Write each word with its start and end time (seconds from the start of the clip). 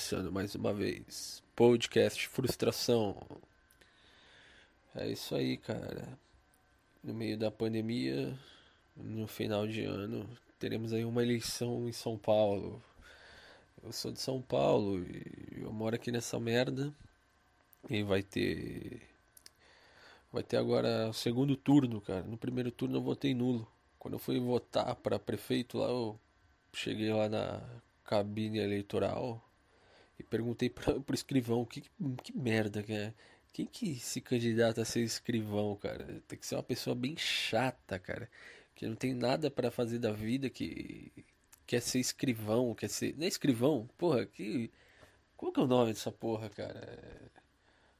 começando 0.00 0.32
mais 0.32 0.54
uma 0.54 0.72
vez. 0.72 1.42
Podcast 1.54 2.26
Frustração. 2.26 3.14
É 4.94 5.06
isso 5.06 5.34
aí, 5.34 5.58
cara. 5.58 6.08
No 7.04 7.12
meio 7.12 7.36
da 7.36 7.50
pandemia, 7.50 8.34
no 8.96 9.26
final 9.26 9.66
de 9.66 9.84
ano, 9.84 10.26
teremos 10.58 10.94
aí 10.94 11.04
uma 11.04 11.22
eleição 11.22 11.86
em 11.86 11.92
São 11.92 12.16
Paulo. 12.16 12.82
Eu 13.84 13.92
sou 13.92 14.10
de 14.10 14.18
São 14.18 14.40
Paulo 14.40 15.00
e 15.00 15.60
eu 15.60 15.70
moro 15.70 15.94
aqui 15.94 16.10
nessa 16.10 16.40
merda. 16.40 16.90
E 17.90 18.02
vai 18.02 18.22
ter. 18.22 19.02
Vai 20.32 20.42
ter 20.42 20.56
agora 20.56 21.10
o 21.10 21.12
segundo 21.12 21.56
turno, 21.56 22.00
cara. 22.00 22.22
No 22.22 22.38
primeiro 22.38 22.70
turno 22.70 22.96
eu 22.96 23.02
votei 23.02 23.34
nulo. 23.34 23.68
Quando 23.98 24.14
eu 24.14 24.18
fui 24.18 24.40
votar 24.40 24.96
para 24.96 25.18
prefeito 25.18 25.76
lá, 25.76 25.88
eu 25.88 26.18
cheguei 26.72 27.12
lá 27.12 27.28
na 27.28 27.60
cabine 28.02 28.60
eleitoral 28.60 29.44
e 30.20 30.22
perguntei 30.22 30.70
para 30.70 30.98
pro 31.00 31.14
escrivão 31.14 31.64
que, 31.64 31.82
que 32.22 32.36
merda 32.36 32.82
que 32.82 32.92
é. 32.92 33.14
Quem 33.52 33.66
que 33.66 33.96
se 33.96 34.20
candidata 34.20 34.82
a 34.82 34.84
ser 34.84 35.00
escrivão, 35.00 35.74
cara? 35.76 36.22
Tem 36.28 36.38
que 36.38 36.46
ser 36.46 36.54
uma 36.54 36.62
pessoa 36.62 36.94
bem 36.94 37.16
chata, 37.16 37.98
cara. 37.98 38.30
Que 38.74 38.86
não 38.86 38.94
tem 38.94 39.12
nada 39.12 39.50
para 39.50 39.70
fazer 39.70 39.98
da 39.98 40.12
vida, 40.12 40.48
que 40.48 41.12
quer 41.66 41.80
ser 41.80 41.98
escrivão, 41.98 42.74
quer 42.74 42.88
ser. 42.88 43.16
Não 43.16 43.24
é 43.24 43.28
escrivão? 43.28 43.88
Porra, 43.98 44.26
que. 44.26 44.70
Qual 45.36 45.52
que 45.52 45.60
é 45.60 45.62
o 45.62 45.66
nome 45.66 45.92
dessa 45.92 46.12
porra, 46.12 46.48
cara? 46.50 47.30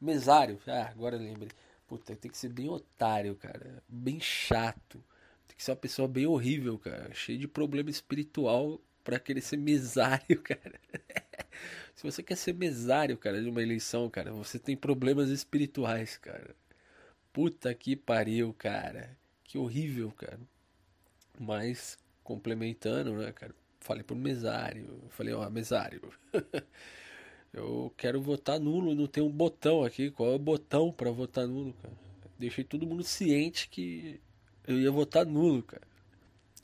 Mesário. 0.01 0.61
Ah, 0.67 0.89
agora 0.91 1.17
eu 1.17 1.21
lembrei. 1.23 1.51
Puta, 1.89 2.15
tem 2.15 2.31
que 2.31 2.39
ser 2.39 2.51
bem 2.51 2.69
otário, 2.69 3.35
cara. 3.37 3.83
Bem 3.89 4.21
chato. 4.21 5.03
Tem 5.49 5.57
que 5.57 5.65
ser 5.65 5.73
uma 5.73 5.77
pessoa 5.79 6.07
bem 6.07 6.27
horrível, 6.27 6.79
cara. 6.79 7.13
Cheio 7.15 7.39
de 7.39 7.49
problema 7.49 7.91
espiritual 7.91 8.81
para 9.03 9.19
querer 9.19 9.41
ser 9.41 9.57
mesário, 9.57 10.41
cara. 10.43 10.81
Se 11.95 12.03
você 12.03 12.23
quer 12.23 12.37
ser 12.37 12.55
mesário, 12.55 13.17
cara, 13.19 13.43
de 13.43 13.49
uma 13.49 13.63
eleição, 13.63 14.09
cara, 14.09 14.33
você 14.33 14.59
tem 14.59 14.77
problemas 14.77 15.29
espirituais, 15.31 16.17
cara. 16.19 16.55
Puta 17.33 17.75
que 17.75 17.97
pariu, 17.97 18.55
cara. 18.55 19.17
Que 19.45 19.59
horrível, 19.59 20.11
cara. 20.13 20.41
Mas, 21.39 21.99
complementando, 22.25 23.15
né, 23.15 23.33
cara? 23.33 23.55
Falei 23.81 24.03
pro 24.03 24.17
mesário. 24.17 25.03
Falei, 25.11 25.35
ó, 25.35 25.49
mesário. 25.51 26.13
Eu 27.53 27.93
quero 27.97 28.21
votar 28.21 28.61
nulo, 28.61 28.95
não 28.95 29.07
tem 29.07 29.23
um 29.23 29.31
botão 29.31 29.83
aqui. 29.83 30.11
Qual 30.11 30.31
é 30.31 30.35
o 30.37 30.39
botão 30.39 30.93
para 30.93 31.11
votar 31.11 31.47
nulo, 31.49 31.73
cara? 31.83 31.95
Deixei 32.39 32.63
todo 32.65 32.87
mundo 32.87 33.03
ciente 33.03 33.69
que 33.69 34.21
eu 34.67 34.79
ia 34.81 34.91
votar 34.91 35.27
nulo, 35.27 35.63
cara. 35.63 35.83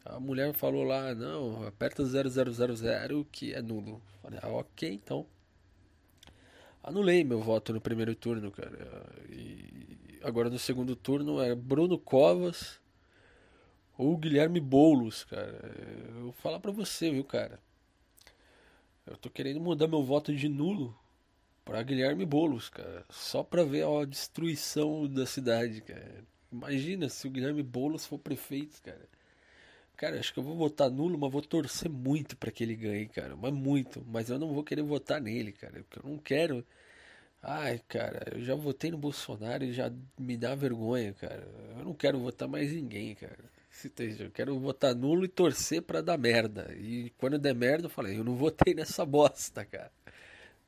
A 0.08 0.20
mulher 0.20 0.52
falou 0.54 0.84
lá, 0.84 1.14
não, 1.14 1.66
aperta 1.66 2.04
0000 2.04 3.24
que 3.30 3.52
é 3.52 3.60
nulo. 3.60 4.00
Falei, 4.22 4.38
ah, 4.42 4.48
ok, 4.48 4.92
então. 4.92 5.26
Anulei 6.82 7.24
meu 7.24 7.40
voto 7.40 7.72
no 7.72 7.80
primeiro 7.80 8.14
turno, 8.14 8.52
cara. 8.52 9.06
E 9.28 10.20
agora 10.22 10.48
no 10.48 10.58
segundo 10.58 10.94
turno 10.94 11.40
é 11.40 11.54
Bruno 11.54 11.98
Covas 11.98 12.80
ou 13.98 14.16
Guilherme 14.16 14.60
Boulos, 14.60 15.24
cara. 15.24 15.74
Eu 16.14 16.22
vou 16.22 16.32
falar 16.32 16.60
pra 16.60 16.70
você, 16.70 17.10
viu, 17.10 17.24
cara. 17.24 17.58
Eu 19.04 19.16
tô 19.16 19.28
querendo 19.28 19.60
mudar 19.60 19.88
meu 19.88 20.02
voto 20.04 20.34
de 20.34 20.48
nulo 20.48 20.96
para 21.64 21.82
Guilherme 21.82 22.24
Boulos, 22.24 22.68
cara. 22.68 23.04
Só 23.10 23.42
pra 23.42 23.64
ver 23.64 23.84
a 23.84 24.04
destruição 24.04 25.08
da 25.08 25.26
cidade, 25.26 25.80
cara. 25.80 26.24
Imagina 26.52 27.08
se 27.08 27.26
o 27.26 27.30
Guilherme 27.30 27.62
Boulos 27.62 28.06
for 28.06 28.18
prefeito, 28.18 28.80
cara. 28.82 29.08
Cara, 29.96 30.18
acho 30.18 30.32
que 30.32 30.38
eu 30.38 30.42
vou 30.44 30.56
votar 30.56 30.90
nulo, 30.90 31.18
mas 31.18 31.32
vou 31.32 31.40
torcer 31.42 31.90
muito 31.90 32.36
para 32.36 32.50
que 32.50 32.62
ele 32.62 32.76
ganhe, 32.76 33.06
cara. 33.08 33.34
Mas 33.36 33.52
muito. 33.52 34.04
Mas 34.06 34.28
eu 34.28 34.38
não 34.38 34.52
vou 34.52 34.62
querer 34.62 34.82
votar 34.82 35.20
nele, 35.20 35.52
cara. 35.52 35.82
Porque 35.84 35.98
eu 36.06 36.10
não 36.10 36.18
quero. 36.18 36.64
Ai, 37.42 37.80
cara, 37.88 38.24
eu 38.34 38.44
já 38.44 38.54
votei 38.54 38.90
no 38.90 38.98
Bolsonaro 38.98 39.64
e 39.64 39.72
já 39.72 39.92
me 40.18 40.36
dá 40.36 40.54
vergonha, 40.54 41.14
cara. 41.14 41.48
Eu 41.78 41.84
não 41.84 41.94
quero 41.94 42.18
votar 42.20 42.48
mais 42.48 42.72
ninguém, 42.72 43.14
cara. 43.14 43.38
Eu 44.20 44.30
quero 44.32 44.58
votar 44.58 44.94
nulo 44.94 45.24
e 45.24 45.28
torcer 45.28 45.82
para 45.82 46.02
dar 46.02 46.18
merda. 46.18 46.74
E 46.78 47.10
quando 47.18 47.38
der 47.38 47.54
merda, 47.54 47.86
eu 47.86 47.90
falei, 47.90 48.18
eu 48.18 48.24
não 48.24 48.34
votei 48.36 48.74
nessa 48.74 49.04
bosta, 49.06 49.64
cara. 49.64 49.92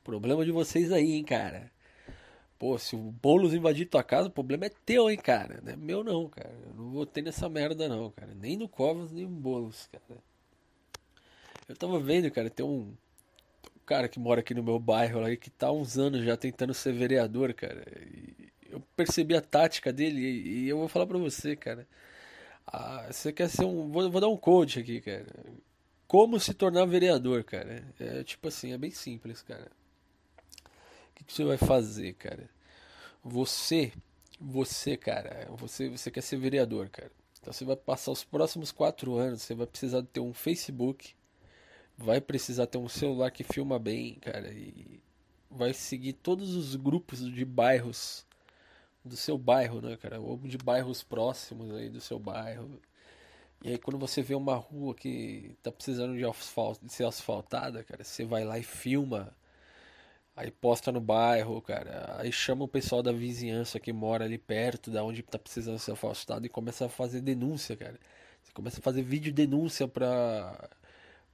Problema 0.03 0.45
de 0.45 0.51
vocês 0.51 0.91
aí, 0.91 1.13
hein, 1.13 1.23
cara. 1.23 1.71
Pô, 2.59 2.77
se 2.77 2.93
o 2.93 2.99
Boulos 2.99 3.53
invadir 3.53 3.85
tua 3.85 4.03
casa, 4.03 4.27
o 4.27 4.31
problema 4.31 4.65
é 4.65 4.69
teu, 4.85 5.09
hein, 5.09 5.17
cara. 5.17 5.61
Não 5.63 5.71
é 5.71 5.75
meu 5.77 6.03
não, 6.03 6.27
cara. 6.27 6.53
Eu 6.67 6.73
não 6.75 6.91
votei 6.91 7.23
nessa 7.23 7.47
merda 7.47 7.87
não, 7.87 8.11
cara. 8.11 8.33
Nem 8.35 8.57
no 8.57 8.67
Covas, 8.67 9.13
nem 9.13 9.25
no 9.25 9.31
Boulos, 9.31 9.87
cara. 9.89 10.21
Eu 11.69 11.75
tava 11.77 11.97
vendo, 11.99 12.29
cara, 12.29 12.49
tem 12.49 12.65
um, 12.65 12.93
cara 13.85 14.09
que 14.09 14.19
mora 14.19 14.41
aqui 14.41 14.53
no 14.53 14.61
meu 14.61 14.77
bairro 14.77 15.21
lá, 15.21 15.33
que 15.37 15.49
tá 15.49 15.67
há 15.67 15.71
uns 15.71 15.97
anos 15.97 16.25
já 16.25 16.35
tentando 16.35 16.73
ser 16.73 16.91
vereador, 16.91 17.53
cara. 17.53 17.81
E 18.05 18.49
eu 18.69 18.81
percebi 18.95 19.35
a 19.35 19.41
tática 19.41 19.93
dele 19.93 20.19
e, 20.19 20.67
eu 20.67 20.77
vou 20.77 20.89
falar 20.89 21.07
pra 21.07 21.17
você, 21.17 21.55
cara. 21.55 21.87
Ah, 22.67 23.07
você 23.09 23.31
quer 23.31 23.49
ser 23.49 23.65
um. 23.65 23.89
Vou, 23.89 24.11
vou 24.11 24.21
dar 24.21 24.27
um 24.27 24.37
coach 24.37 24.79
aqui, 24.79 25.01
cara. 25.01 25.25
Como 26.07 26.39
se 26.39 26.53
tornar 26.53 26.85
vereador, 26.85 27.43
cara. 27.43 27.83
É 27.99 28.23
tipo 28.23 28.47
assim, 28.49 28.73
é 28.73 28.77
bem 28.77 28.91
simples, 28.91 29.41
cara 29.41 29.71
que 31.23 31.33
você 31.33 31.43
vai 31.43 31.57
fazer, 31.57 32.13
cara? 32.13 32.49
Você, 33.23 33.91
você, 34.39 34.95
cara, 34.95 35.47
você, 35.51 35.89
você 35.89 36.09
quer 36.09 36.21
ser 36.21 36.37
vereador, 36.37 36.89
cara. 36.89 37.11
Então 37.39 37.53
você 37.53 37.65
vai 37.65 37.75
passar 37.75 38.11
os 38.11 38.23
próximos 38.23 38.71
quatro 38.71 39.15
anos, 39.15 39.41
você 39.41 39.55
vai 39.55 39.65
precisar 39.67 40.03
ter 40.03 40.19
um 40.19 40.33
Facebook, 40.33 41.13
vai 41.97 42.21
precisar 42.21 42.67
ter 42.67 42.77
um 42.77 42.89
celular 42.89 43.31
que 43.31 43.43
filma 43.43 43.79
bem, 43.79 44.15
cara, 44.15 44.51
e 44.51 45.01
vai 45.49 45.73
seguir 45.73 46.13
todos 46.13 46.55
os 46.55 46.75
grupos 46.75 47.19
de 47.19 47.45
bairros 47.45 48.25
do 49.03 49.15
seu 49.15 49.37
bairro, 49.37 49.81
né, 49.81 49.97
cara? 49.97 50.19
Ou 50.19 50.37
de 50.37 50.57
bairros 50.57 51.03
próximos 51.03 51.71
aí 51.71 51.89
do 51.89 52.01
seu 52.01 52.19
bairro. 52.19 52.79
E 53.63 53.69
aí 53.71 53.77
quando 53.77 53.97
você 53.97 54.21
vê 54.21 54.35
uma 54.35 54.55
rua 54.55 54.93
que 54.93 55.55
tá 55.63 55.71
precisando 55.71 56.15
de, 56.15 56.25
asfalto, 56.25 56.85
de 56.85 56.93
ser 56.93 57.05
asfaltada, 57.05 57.83
cara, 57.83 58.03
você 58.03 58.25
vai 58.25 58.43
lá 58.45 58.59
e 58.59 58.63
filma 58.63 59.33
Aí 60.39 60.51
posta 60.51 60.89
no 60.89 61.01
bairro, 61.01 61.61
cara. 61.61 62.15
Aí 62.17 62.31
chama 62.31 62.63
o 62.63 62.67
pessoal 62.67 63.03
da 63.03 63.11
vizinhança 63.11 63.77
que 63.77 63.91
mora 63.91 64.23
ali 64.23 64.37
perto, 64.37 64.89
da 64.89 65.03
onde 65.03 65.21
tá 65.21 65.37
precisando 65.37 65.77
ser 65.77 65.91
afastado 65.91 66.45
e 66.45 66.49
começa 66.49 66.85
a 66.85 66.89
fazer 66.89 67.19
denúncia, 67.19 67.75
cara. 67.75 67.99
Você 68.41 68.53
começa 68.53 68.79
a 68.79 68.81
fazer 68.81 69.01
vídeo 69.01 69.33
denúncia 69.33 69.85
pra, 69.85 70.69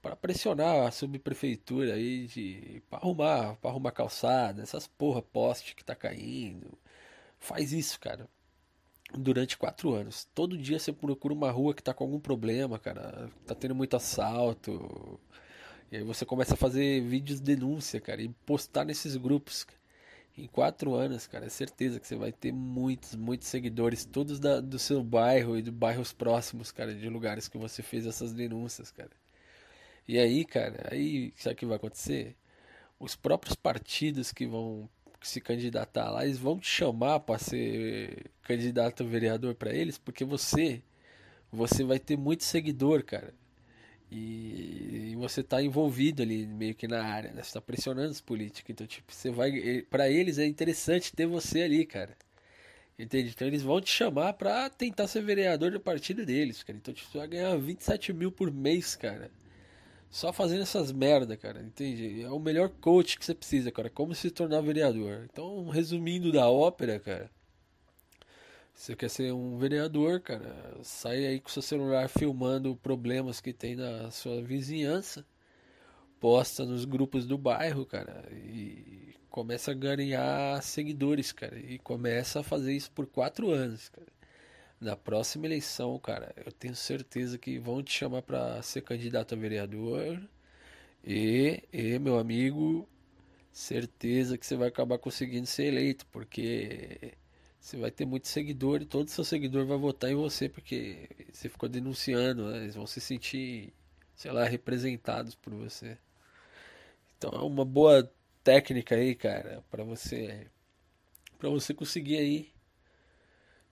pra 0.01 0.15
pressionar 0.15 0.87
a 0.87 0.91
subprefeitura 0.91 1.93
aí 1.93 2.25
de, 2.25 2.81
pra 2.89 2.97
arrumar, 2.97 3.55
pra 3.57 3.69
arrumar 3.69 3.91
calçada, 3.91 4.63
essas 4.63 4.87
porra 4.87 5.21
poste 5.21 5.75
que 5.75 5.85
tá 5.85 5.93
caindo. 5.95 6.75
Faz 7.39 7.71
isso, 7.73 7.99
cara. 7.99 8.27
Durante 9.13 9.55
quatro 9.55 9.93
anos. 9.93 10.27
Todo 10.33 10.57
dia 10.57 10.79
você 10.79 10.91
procura 10.91 11.33
uma 11.33 11.51
rua 11.51 11.75
que 11.75 11.83
tá 11.83 11.93
com 11.93 12.03
algum 12.05 12.19
problema, 12.19 12.79
cara. 12.79 13.29
Tá 13.45 13.53
tendo 13.53 13.75
muito 13.75 13.95
assalto 13.95 15.19
e 15.91 15.97
aí 15.97 16.03
você 16.03 16.25
começa 16.25 16.55
a 16.55 16.57
fazer 16.57 17.01
vídeos 17.01 17.39
de 17.39 17.55
denúncia, 17.55 18.01
cara, 18.01 18.21
e 18.21 18.29
postar 18.45 18.85
nesses 18.85 19.15
grupos. 19.15 19.65
Em 20.37 20.47
quatro 20.47 20.93
anos, 20.93 21.27
cara, 21.27 21.45
é 21.45 21.49
certeza 21.49 21.99
que 21.99 22.05
você 22.05 22.15
vai 22.15 22.31
ter 22.31 22.51
muitos, 22.51 23.15
muitos 23.15 23.47
seguidores, 23.47 24.03
todos 24.03 24.39
da, 24.39 24.59
do 24.59 24.77
seu 24.77 25.01
bairro 25.01 25.57
e 25.57 25.61
de 25.61 25.71
bairros 25.71 26.11
próximos, 26.11 26.71
cara, 26.71 26.93
de 26.93 27.07
lugares 27.09 27.47
que 27.47 27.57
você 27.57 27.81
fez 27.81 28.05
essas 28.05 28.33
denúncias, 28.33 28.91
cara. 28.91 29.11
E 30.07 30.19
aí, 30.19 30.43
cara, 30.45 30.89
aí 30.91 31.33
sabe 31.37 31.55
o 31.55 31.57
que 31.57 31.65
vai 31.65 31.77
acontecer? 31.77 32.35
Os 32.99 33.15
próprios 33.15 33.55
partidos 33.55 34.31
que 34.33 34.45
vão 34.45 34.89
se 35.21 35.41
candidatar 35.41 36.11
lá, 36.11 36.25
eles 36.25 36.37
vão 36.37 36.59
te 36.59 36.67
chamar 36.67 37.21
para 37.21 37.39
ser 37.39 38.29
candidato 38.43 39.05
vereador 39.05 39.55
para 39.55 39.73
eles, 39.73 39.97
porque 39.97 40.25
você 40.25 40.83
você 41.51 41.83
vai 41.83 41.99
ter 41.99 42.17
muito 42.17 42.43
seguidor, 42.43 43.03
cara. 43.03 43.33
E, 44.11 45.11
e 45.11 45.15
você 45.15 45.41
está 45.41 45.61
envolvido 45.61 46.21
ali 46.21 46.45
meio 46.45 46.75
que 46.75 46.87
na 46.87 47.03
área, 47.03 47.31
né? 47.31 47.41
Você 47.41 47.49
está 47.49 47.61
pressionando 47.61 48.11
os 48.11 48.21
políticos. 48.21 48.69
Então, 48.69 48.87
tipo, 48.87 49.11
você 49.11 49.31
vai. 49.31 49.81
para 49.89 50.09
eles 50.09 50.37
é 50.37 50.45
interessante 50.45 51.13
ter 51.13 51.25
você 51.27 51.63
ali, 51.63 51.85
cara. 51.85 52.15
Entende? 52.97 53.31
Então 53.35 53.47
eles 53.47 53.61
vão 53.61 53.81
te 53.81 53.91
chamar 53.91 54.33
pra 54.33 54.69
tentar 54.69 55.07
ser 55.07 55.21
vereador 55.21 55.71
do 55.71 55.79
partido 55.79 56.25
deles, 56.25 56.63
cara. 56.63 56.77
Então 56.77 56.93
tipo, 56.93 57.11
você 57.11 57.17
vai 57.17 57.27
ganhar 57.27 57.57
27 57.57 58.13
mil 58.13 58.31
por 58.31 58.51
mês, 58.51 58.95
cara. 58.95 59.29
Só 60.09 60.31
fazendo 60.31 60.61
essas 60.63 60.91
merda, 60.93 61.35
cara. 61.37 61.61
Entende? 61.61 62.23
É 62.23 62.29
o 62.29 62.39
melhor 62.39 62.69
coach 62.69 63.19
que 63.19 63.25
você 63.25 63.35
precisa, 63.35 63.71
cara. 63.71 63.89
Como 63.89 64.15
se 64.15 64.31
tornar 64.31 64.61
vereador. 64.61 65.27
Então, 65.31 65.67
resumindo 65.69 66.31
da 66.31 66.49
ópera, 66.49 66.99
cara. 66.99 67.29
Você 68.75 68.95
quer 68.95 69.09
ser 69.09 69.33
um 69.33 69.57
vereador, 69.57 70.19
cara? 70.19 70.77
Sai 70.83 71.25
aí 71.25 71.39
com 71.39 71.49
seu 71.49 71.61
celular 71.61 72.09
filmando 72.09 72.75
problemas 72.75 73.39
que 73.41 73.53
tem 73.53 73.75
na 73.75 74.11
sua 74.11 74.41
vizinhança, 74.43 75.25
posta 76.19 76.65
nos 76.65 76.85
grupos 76.85 77.25
do 77.25 77.37
bairro, 77.37 77.85
cara, 77.85 78.27
e 78.33 79.15
começa 79.29 79.71
a 79.71 79.73
ganhar 79.73 80.61
seguidores, 80.61 81.31
cara, 81.31 81.57
e 81.57 81.79
começa 81.79 82.41
a 82.41 82.43
fazer 82.43 82.73
isso 82.75 82.91
por 82.91 83.07
quatro 83.07 83.49
anos, 83.51 83.89
cara. 83.89 84.07
Na 84.79 84.95
próxima 84.97 85.45
eleição, 85.45 85.97
cara, 85.99 86.33
eu 86.45 86.51
tenho 86.51 86.75
certeza 86.75 87.37
que 87.37 87.57
vão 87.59 87.81
te 87.83 87.93
chamar 87.93 88.23
para 88.23 88.61
ser 88.61 88.81
candidato 88.81 89.35
a 89.35 89.37
vereador 89.37 90.21
e, 91.03 91.63
e 91.73 91.99
meu 91.99 92.19
amigo, 92.19 92.87
certeza 93.51 94.37
que 94.37 94.45
você 94.45 94.55
vai 94.57 94.69
acabar 94.69 94.97
conseguindo 94.99 95.47
ser 95.47 95.65
eleito, 95.65 96.05
porque 96.07 97.13
você 97.65 97.77
vai 97.77 97.89
ter 97.89 98.05
muito 98.05 98.27
seguidor 98.27 98.79
e 98.79 98.85
todo 98.85 99.09
seu 99.09 99.23
seguidor 99.23 99.65
vai 99.65 99.75
votar 99.75 100.11
em 100.11 100.15
você 100.15 100.47
porque 100.47 101.09
você 101.33 101.49
ficou 101.49 101.67
denunciando, 101.67 102.47
né? 102.51 102.57
eles 102.57 102.75
vão 102.75 102.85
se 102.85 103.01
sentir, 103.01 103.73
sei 104.15 104.31
lá, 104.31 104.43
representados 104.45 105.33
por 105.33 105.51
você. 105.51 105.97
Então 107.17 107.31
é 107.31 107.41
uma 107.41 107.65
boa 107.65 108.07
técnica 108.43 108.93
aí, 108.93 109.15
cara, 109.15 109.63
para 109.71 109.83
você 109.83 110.45
para 111.39 111.49
você 111.49 111.73
conseguir 111.73 112.17
aí 112.17 112.53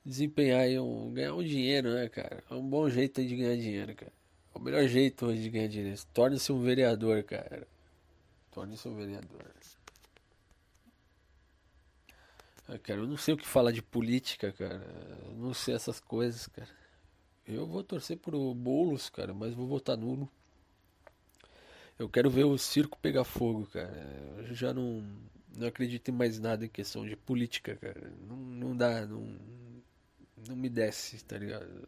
desempenhar 0.04 0.62
aí 0.62 0.80
um 0.80 1.14
ganhar 1.14 1.36
um 1.36 1.44
dinheiro, 1.44 1.94
né, 1.94 2.10
cara? 2.10 2.44
É 2.50 2.54
um 2.56 2.68
bom 2.68 2.90
jeito 2.90 3.22
aí 3.22 3.28
de 3.28 3.36
ganhar 3.36 3.58
dinheiro, 3.58 3.94
cara. 3.94 4.14
É 4.56 4.58
o 4.58 4.62
melhor 4.62 4.88
jeito 4.88 5.28
hoje 5.28 5.44
de 5.44 5.50
ganhar 5.52 5.68
dinheiro. 5.68 6.02
Torne-se 6.12 6.52
um 6.52 6.64
vereador, 6.64 7.22
cara. 7.22 7.68
Torne-se 8.52 8.88
um 8.88 8.96
vereador. 8.96 9.54
Ah, 12.68 12.78
cara, 12.80 13.02
eu 13.02 13.08
não 13.08 13.18
sei 13.18 13.34
o 13.34 13.38
que 13.38 13.48
falar 13.48 13.72
de 13.72 13.82
política, 13.82 14.52
cara. 14.52 14.82
Eu 15.26 15.34
não 15.36 15.54
sei 15.54 15.76
essas 15.76 16.00
coisas, 16.00 16.48
cara. 16.48 16.70
Eu 17.46 17.68
vou 17.68 17.84
torcer 17.84 18.18
pro 18.18 18.54
Boulos, 18.54 19.10
cara, 19.10 19.34
mas 19.34 19.54
vou 19.54 19.68
votar 19.68 19.98
nulo. 19.98 20.30
Eu 22.00 22.10
quero 22.10 22.30
ver 22.30 22.46
o 22.46 22.58
circo 22.58 22.98
pegar 23.00 23.24
fogo, 23.24 23.66
cara. 23.68 23.94
Eu 24.38 24.54
já 24.56 24.74
não, 24.74 25.04
não 25.56 25.68
acredito 25.68 26.10
em 26.10 26.12
mais 26.14 26.40
nada 26.40 26.66
em 26.66 26.70
questão 26.70 27.06
de 27.06 27.16
política, 27.16 27.76
cara. 27.76 28.12
Não, 28.28 28.38
não 28.38 28.78
dá, 28.78 29.06
não, 29.06 29.38
não 30.48 30.56
me 30.56 30.70
desce, 30.70 31.24
tá 31.24 31.38
ligado? 31.38 31.88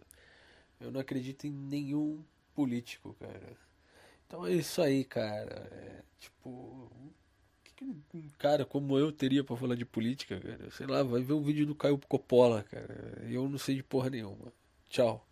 Eu 0.80 0.92
não 0.92 1.00
acredito 1.00 1.48
em 1.48 1.52
nenhum 1.52 2.24
político, 2.54 3.16
cara. 3.20 3.58
Então 4.28 4.46
é 4.46 4.54
isso 4.54 4.82
aí, 4.82 5.04
cara. 5.04 5.68
É, 5.72 6.04
tipo, 6.20 6.92
que, 7.76 7.84
um 7.84 8.30
cara 8.40 8.66
como 8.66 8.98
eu 8.98 9.12
teria 9.12 9.44
para 9.44 9.58
falar 9.58 9.76
de 9.76 9.86
política, 9.86 10.40
cara? 10.40 10.72
Sei 10.72 10.88
lá, 10.88 11.04
vai 11.04 11.22
ver 11.22 11.34
um 11.34 11.42
vídeo 11.42 11.66
do 11.66 11.76
Caio 11.76 12.00
Coppola, 12.08 12.64
cara. 12.64 13.22
Eu 13.30 13.50
não 13.50 13.58
sei 13.58 13.76
de 13.76 13.84
porra 13.84 14.10
nenhuma. 14.10 14.54
Tchau. 14.90 15.28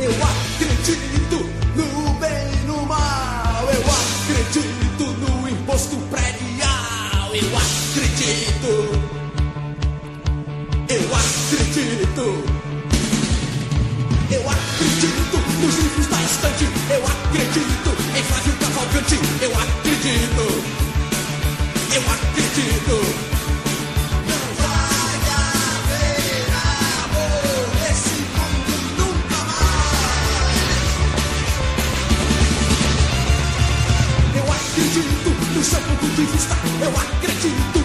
Eu 0.00 0.12
acredito 0.12 1.36
no 1.76 2.14
bem 2.20 2.52
e 2.52 2.66
no 2.66 2.86
mal. 2.86 3.64
Eu 3.64 3.82
acredito 3.82 5.04
no 5.18 5.48
imposto 5.48 5.96
predial. 6.08 7.34
Eu 7.34 7.56
acredito. 7.56 8.68
Eu 10.88 11.14
acredito. 11.14 12.24
Eu 14.30 14.48
acredito 14.48 15.36
nos 15.60 15.76
livros 15.78 16.06
da 16.06 16.22
estante. 16.22 16.77
No 35.58 35.64
seu 35.64 35.80
ponto 35.80 36.06
de 36.06 36.24
vista. 36.24 36.54
Eu 36.80 36.88
acredito 36.90 37.77